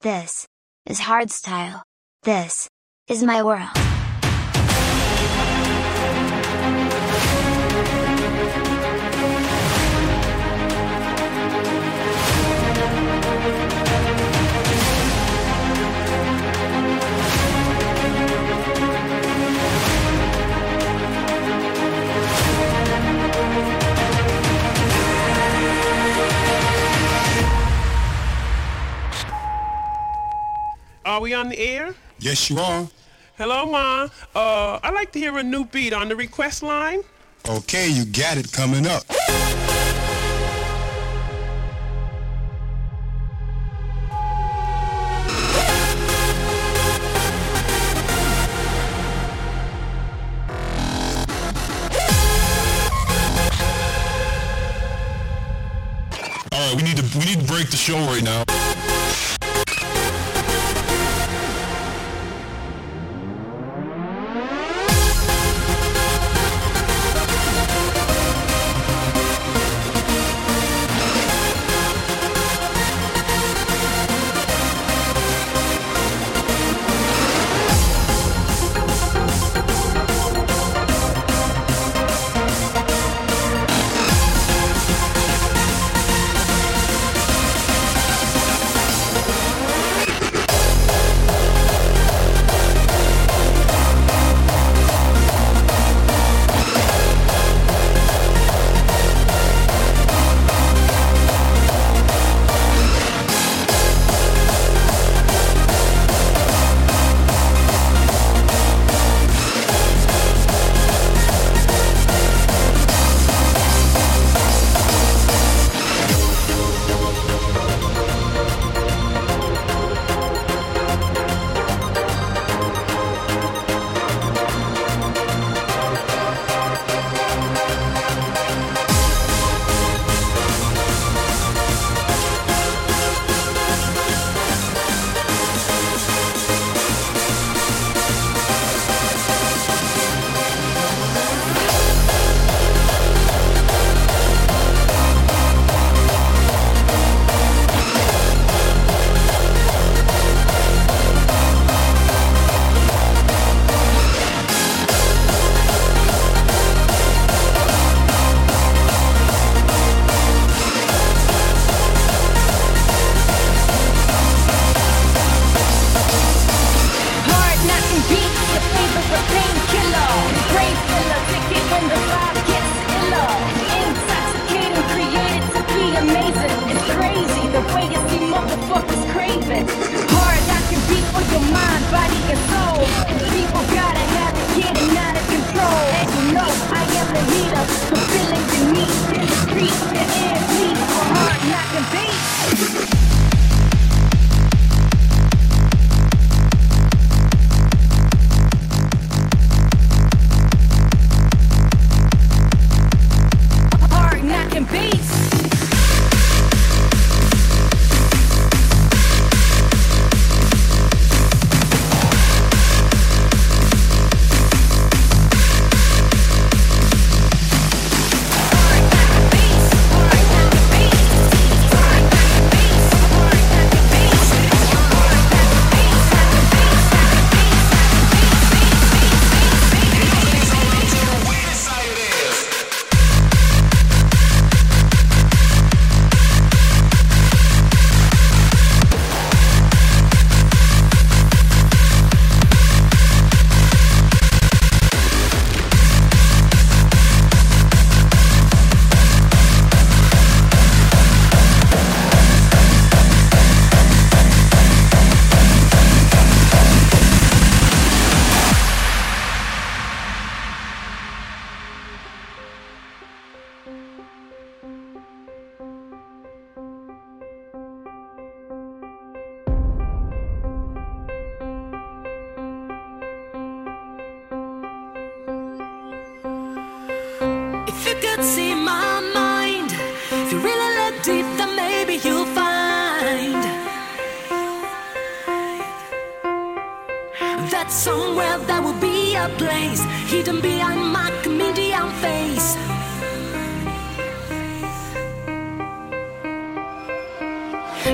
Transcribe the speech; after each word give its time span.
This 0.00 0.46
is 0.86 1.00
hardstyle. 1.00 1.82
This 2.22 2.68
is 3.08 3.24
my 3.24 3.42
world. 3.42 3.87
Are 31.08 31.22
we 31.22 31.32
on 31.32 31.48
the 31.48 31.58
air? 31.58 31.94
Yes, 32.18 32.50
you 32.50 32.58
are. 32.58 32.86
Hello, 33.38 33.64
Ma. 33.64 34.08
Uh, 34.34 34.78
I'd 34.82 34.92
like 34.92 35.10
to 35.12 35.18
hear 35.18 35.38
a 35.38 35.42
new 35.42 35.64
beat 35.64 35.94
on 35.94 36.10
the 36.10 36.14
request 36.14 36.62
line. 36.62 37.00
Okay, 37.48 37.88
you 37.88 38.04
got 38.04 38.36
it 38.36 38.52
coming 38.52 38.86
up. 38.86 39.04
All 56.52 56.60
right, 56.60 56.76
we 56.76 56.82
need 56.82 56.98
to 56.98 57.18
we 57.18 57.24
need 57.24 57.40
to 57.40 57.46
break 57.46 57.70
the 57.70 57.78
show 57.78 57.96
right 57.96 58.22
now. 58.22 58.44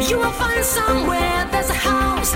You 0.08 0.18
will 0.18 0.32
find 0.32 0.62
somewhere 0.62 1.48
there's 1.50 1.70
a 1.70 1.72
house, 1.72 2.34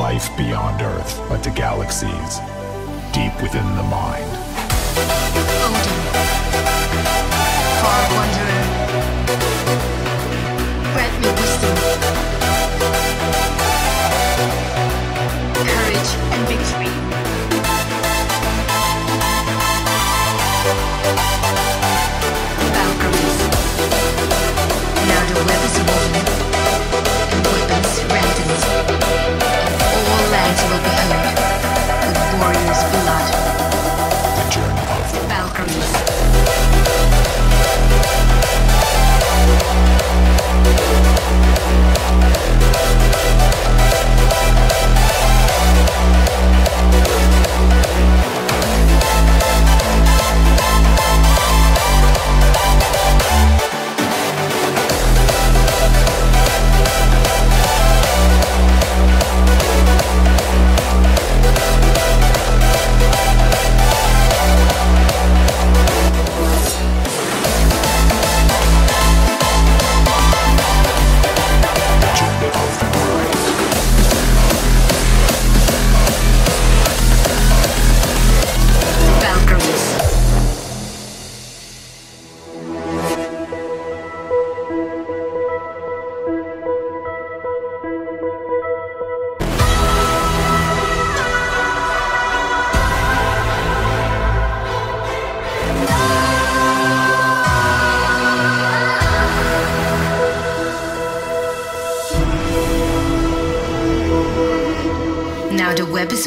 life 0.00 0.34
beyond 0.34 0.80
Earth, 0.80 1.20
but 1.28 1.42
to 1.44 1.50
galaxies 1.50 2.38
deep 3.12 3.34
within 3.42 3.66
the 3.76 3.82
mind. 3.82 4.24
Odin. 5.62 6.00
Far 7.82 8.14
wandering. 8.14 8.59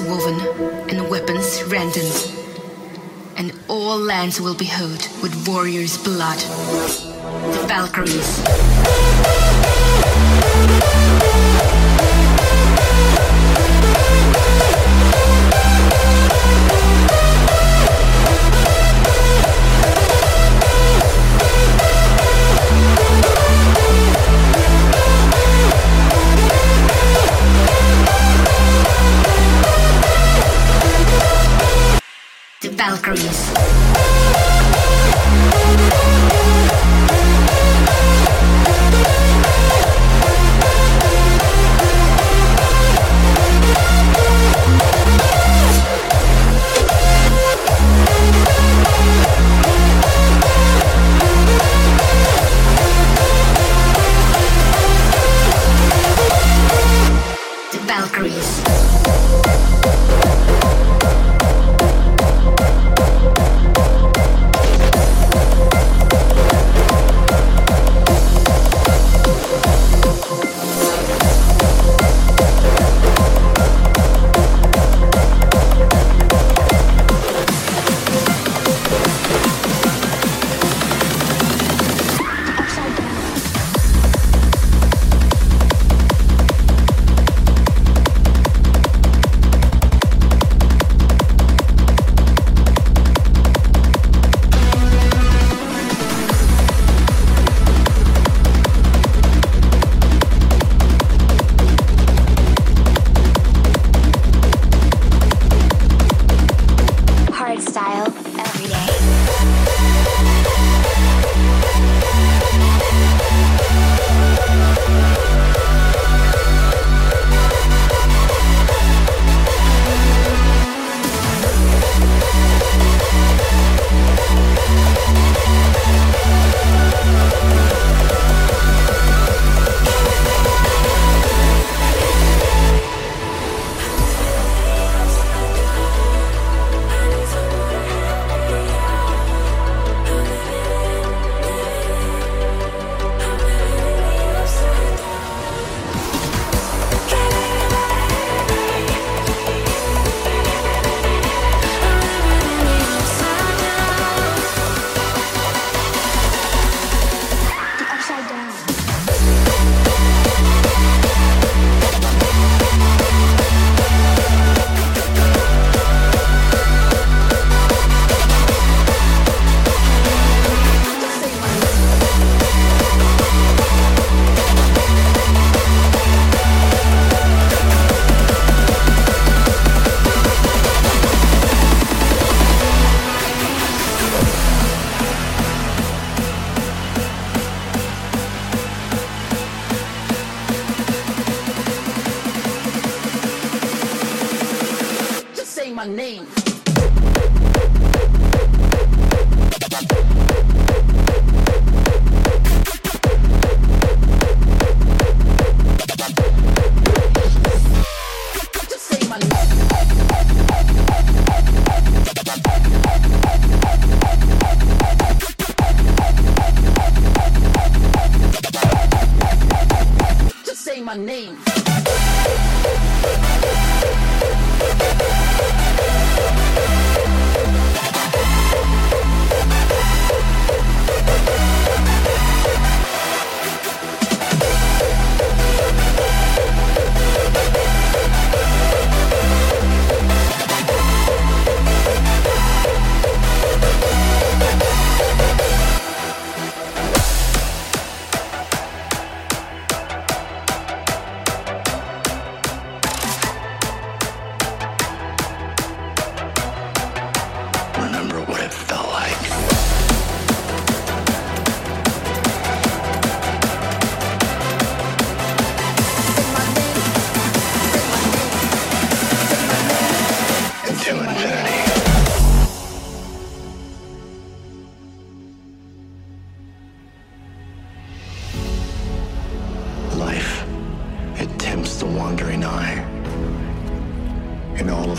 woven 0.02 0.40
and 0.90 1.10
weapons 1.10 1.64
rendered, 1.64 2.14
and 3.38 3.54
all 3.68 3.98
lands 3.98 4.40
will 4.40 4.56
be 4.56 4.66
hoed 4.66 5.06
with 5.22 5.48
warriors' 5.48 5.98
blood. 5.98 6.40
The 6.40 7.66
Valkyries. 7.68 9.43
Valkyries. 32.86 33.93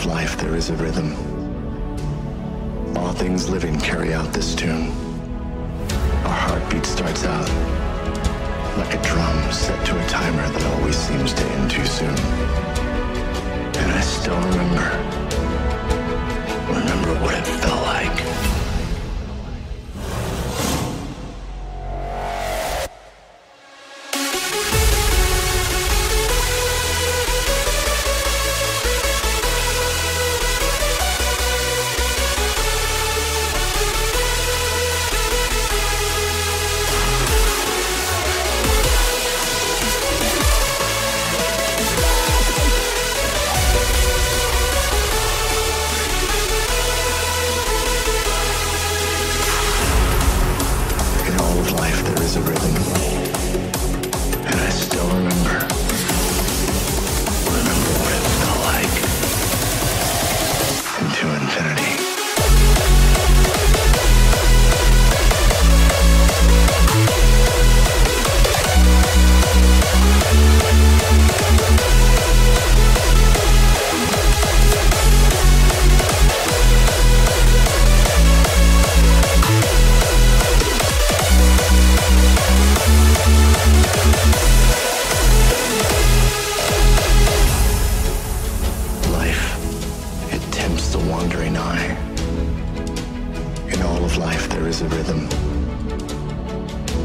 Life, 0.06 0.36
there 0.38 0.54
is 0.54 0.70
a 0.70 0.74
rhythm. 0.74 1.14
All 2.96 3.12
things 3.12 3.48
living 3.48 3.78
carry 3.80 4.12
out 4.12 4.32
this 4.32 4.54
tune. 4.54 4.88
Our 6.24 6.32
heartbeat 6.32 6.84
starts 6.84 7.24
out 7.24 7.48
like 8.76 8.94
a 8.94 9.02
drum 9.02 9.52
set 9.52 9.86
to 9.86 10.04
a 10.04 10.08
timer 10.08 10.48
that 10.48 10.64
always 10.74 10.96
seems 10.96 11.32
to 11.34 11.44
end 11.44 11.70
too 11.70 11.86
soon. 11.86 12.16
And 13.80 13.92
I 13.92 14.00
still 14.00 14.36
remember, 14.36 14.86
remember 16.68 17.20
what 17.22 17.34
it 17.34 17.46
felt 17.46 17.83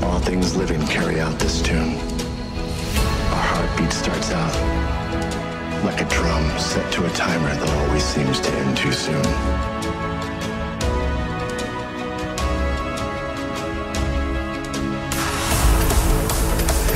All 0.10 0.18
things 0.18 0.56
living 0.56 0.86
carry 0.88 1.20
out 1.20 1.38
this 1.38 1.62
tune. 1.62 1.96
Our 3.30 3.46
heartbeat 3.52 3.94
starts 3.94 4.32
out 4.32 5.86
like 5.86 6.02
a 6.02 6.06
drum 6.06 6.50
set 6.58 6.92
to 6.94 7.06
a 7.06 7.10
timer 7.12 7.54
that 7.54 7.70
always 7.70 8.04
seems 8.04 8.40
to 8.40 8.50
end 8.52 8.76
too 8.76 8.92
soon. 8.92 9.16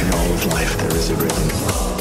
In 0.01 0.11
all 0.11 0.33
of 0.33 0.45
life, 0.47 0.75
there 0.79 0.95
is 0.95 1.11
a 1.11 1.15
rhythm. 1.15 1.92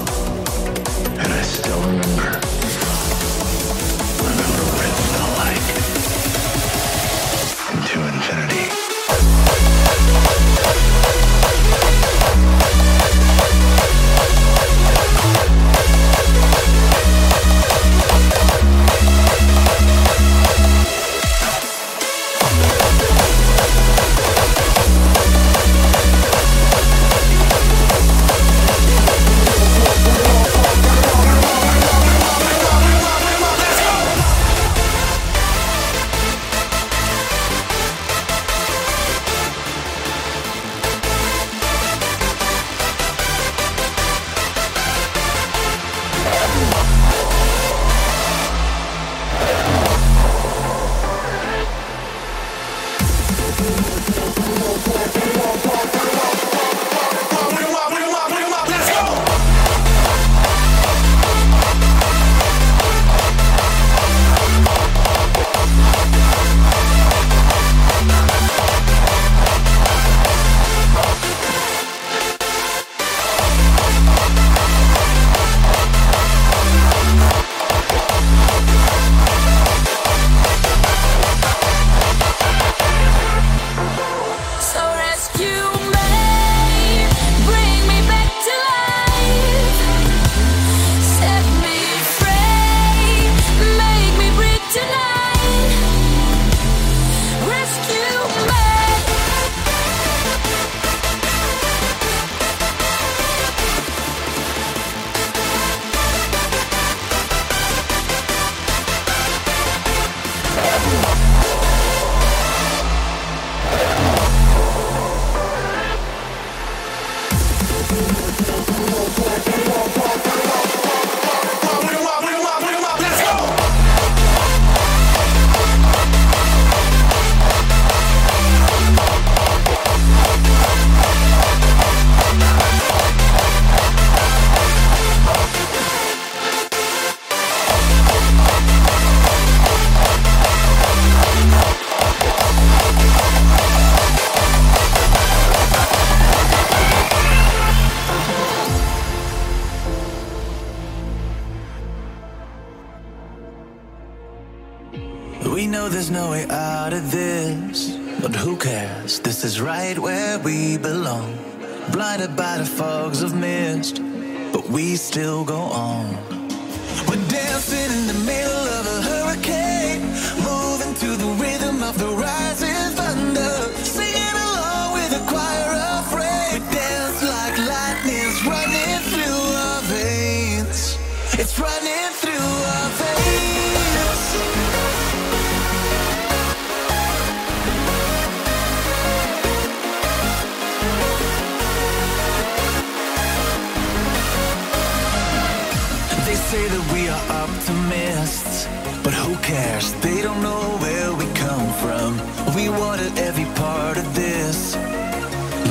they 200.00 200.22
don't 200.22 200.40
know 200.42 200.78
where 200.78 201.12
we 201.14 201.26
come 201.34 201.72
from. 201.82 202.10
We 202.54 202.68
wanted 202.68 203.18
every 203.18 203.44
part 203.56 203.96
of 203.98 204.14
this, 204.14 204.74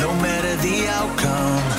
no 0.04 0.14
matter 0.22 0.56
the 0.58 0.88
outcome. 0.88 1.71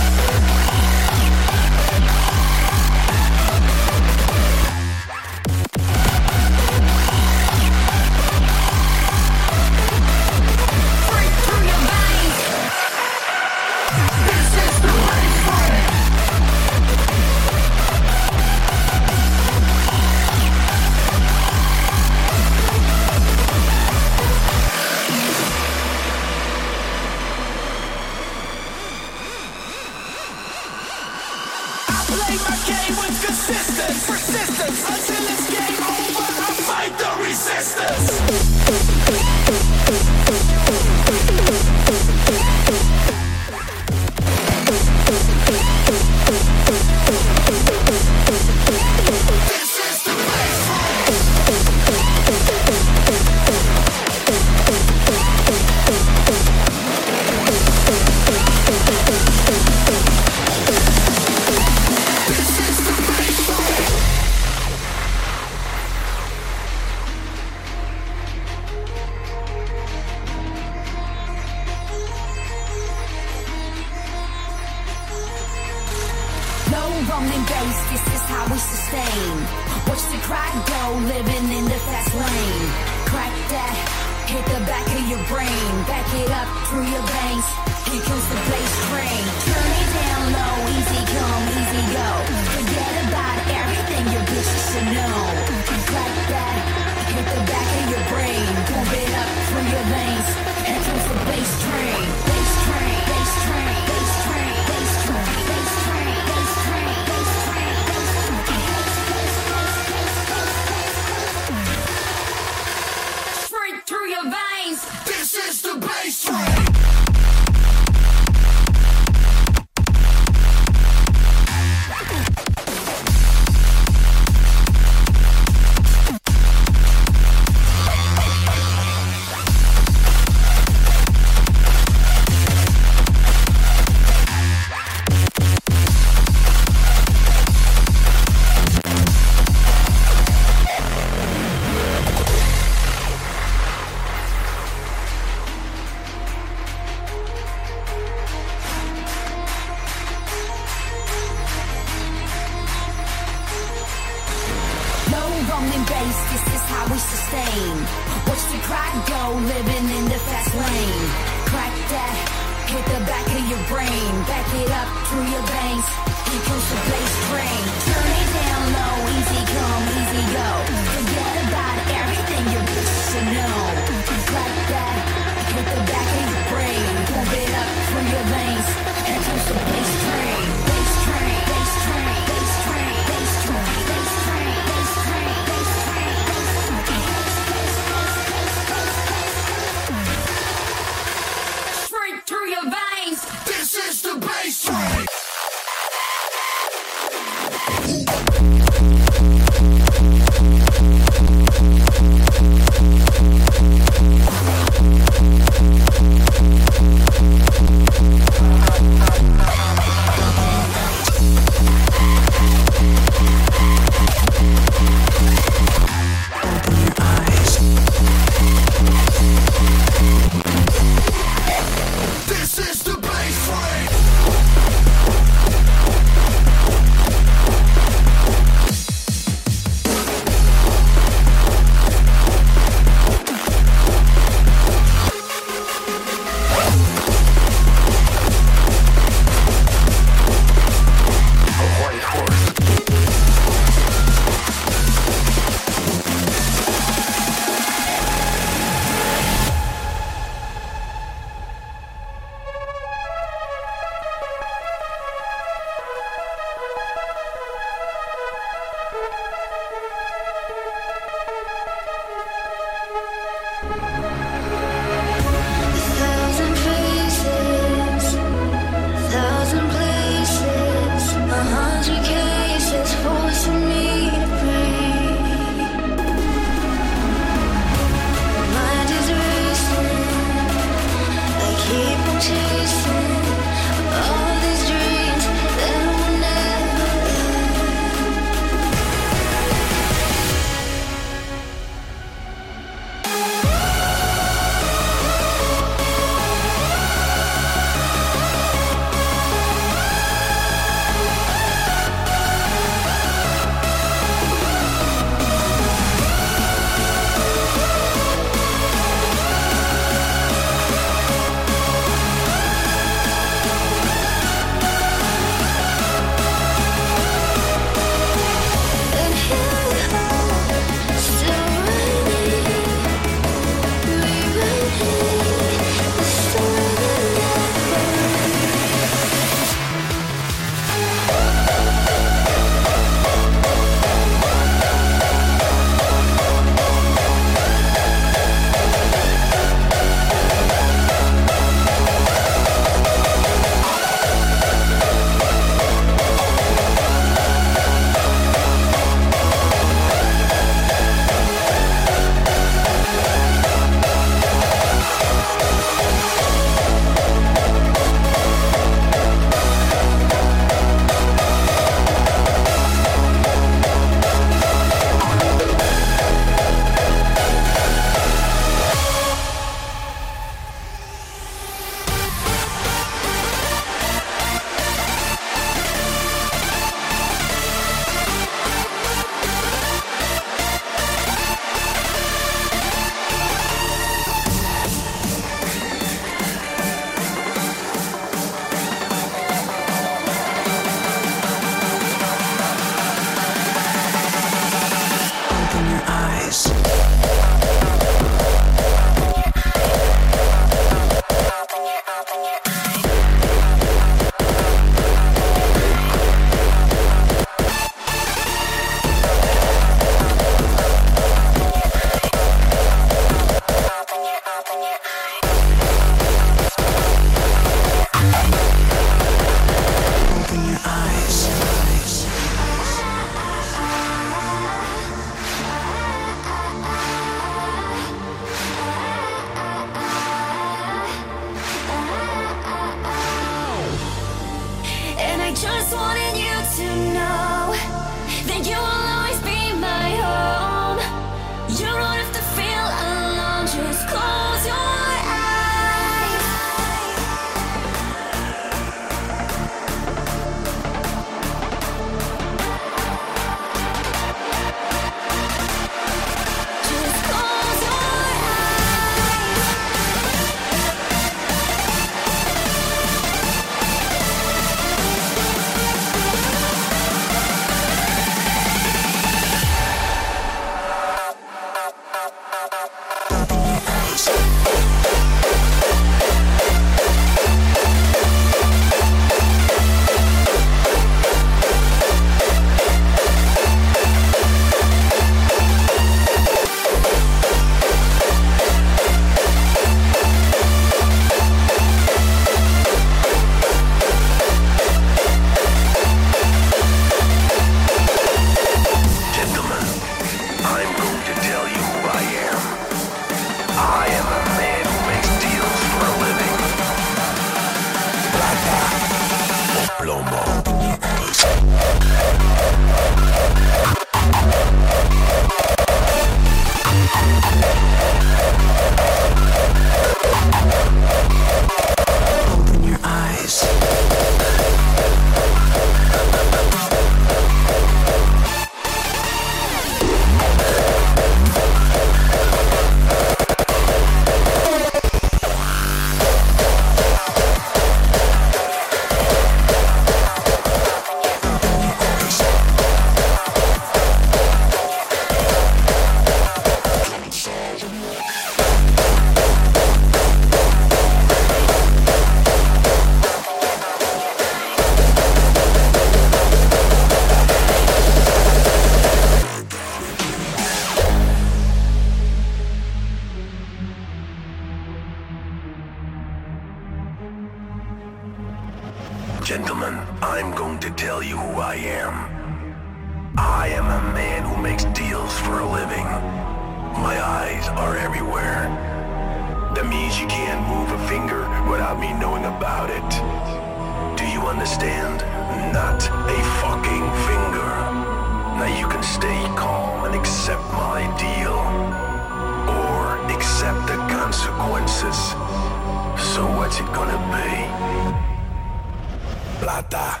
Plata 599.60 600.00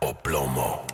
o 0.00 0.12
plomo. 0.12 0.93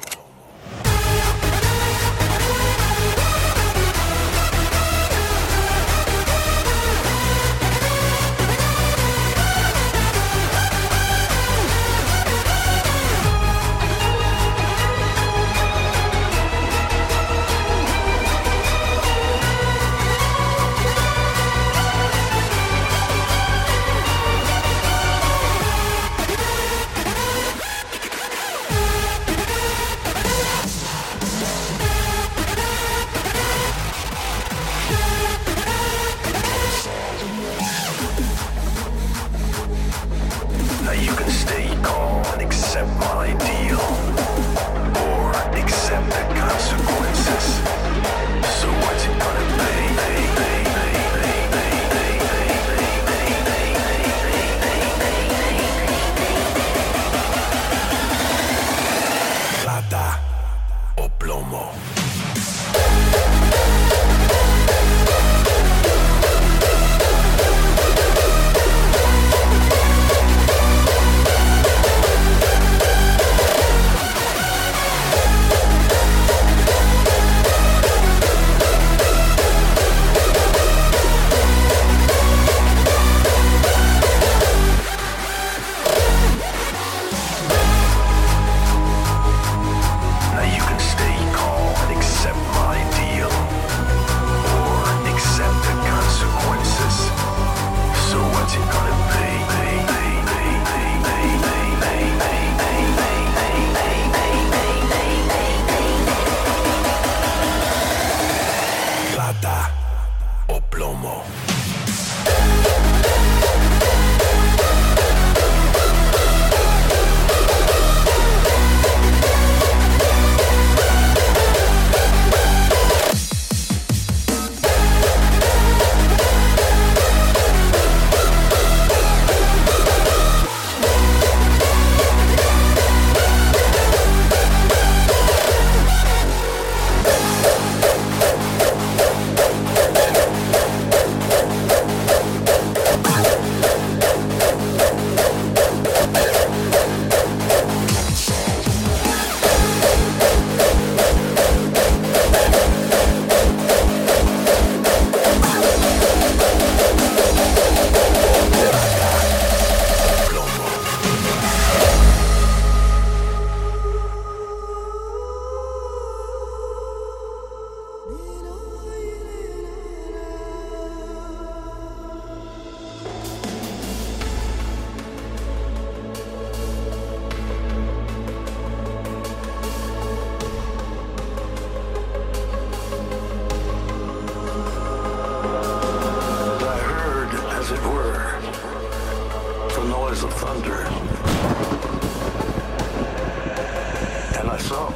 And 194.38 194.48
I 194.48 194.58
saw, 194.58 194.88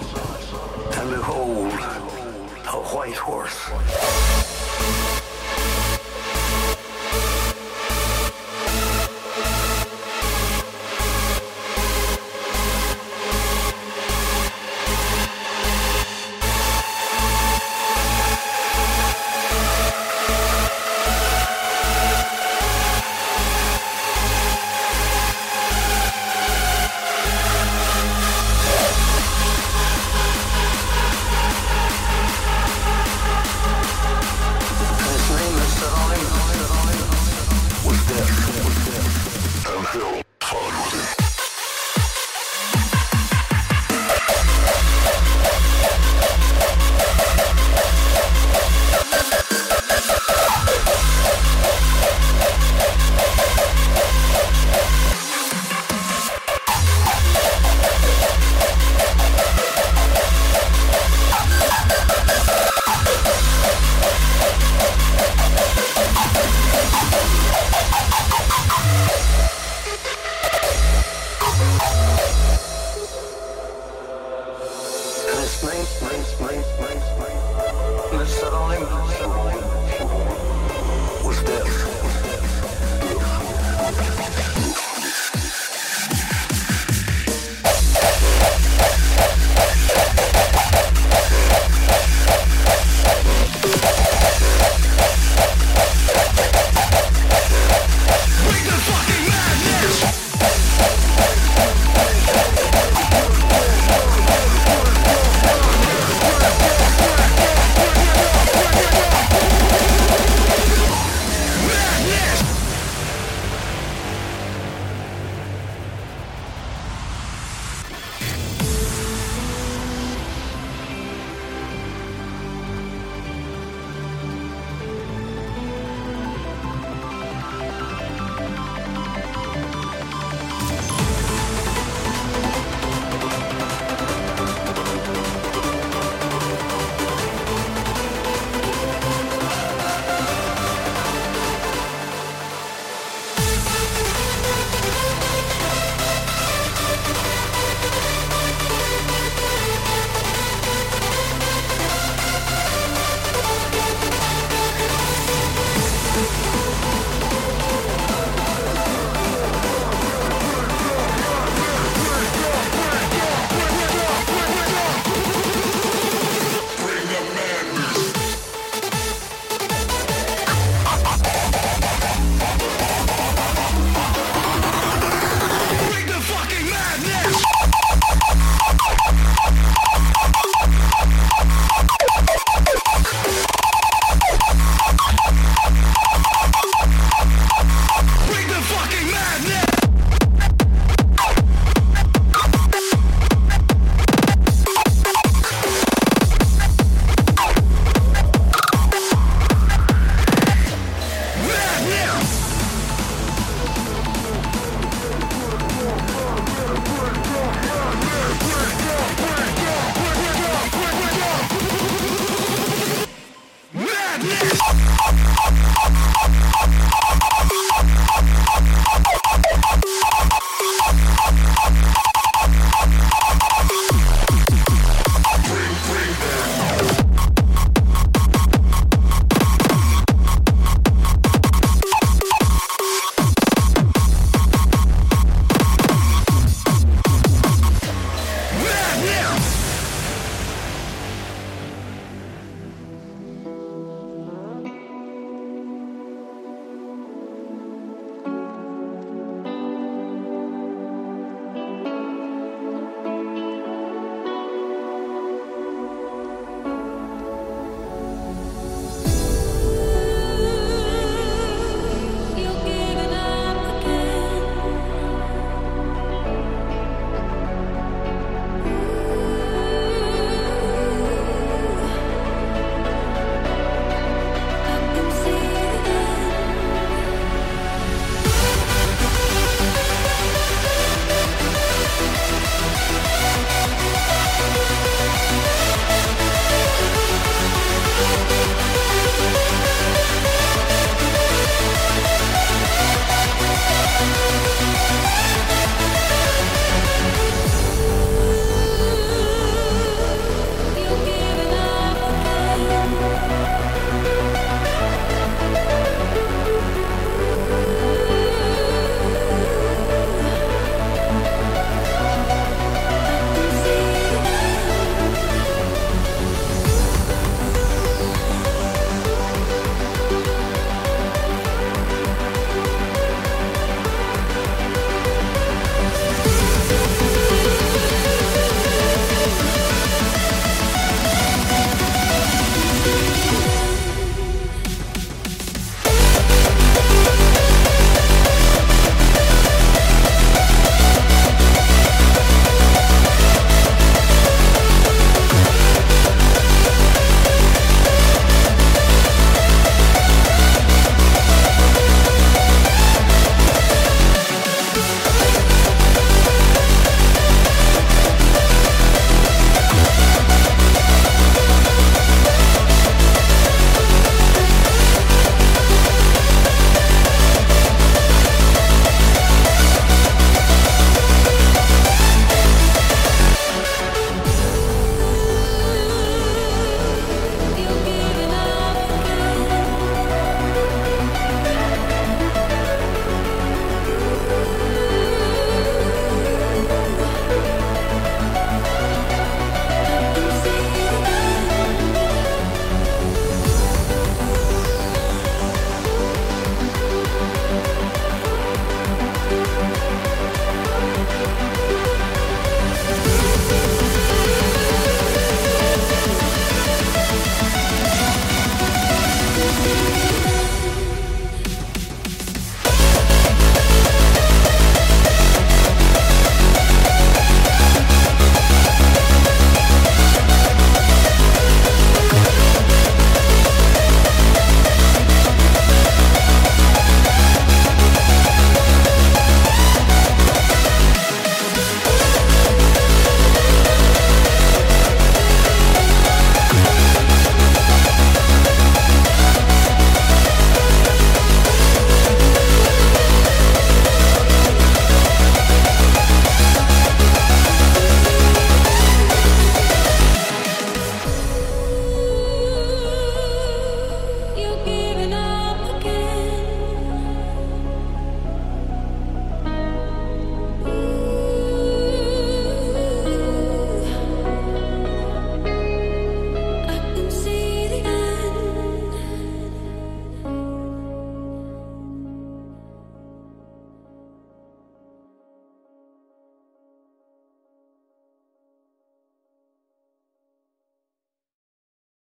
and 1.00 1.10
behold, 1.10 1.72
a 2.66 2.78
white 2.94 3.16
horse. 3.16 5.13